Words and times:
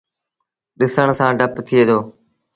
ڏسڻ 0.79 1.07
سآݩ 1.19 1.35
ڊپ 1.39 1.53
ٿئي 1.67 1.81
دو۔ 1.87 1.99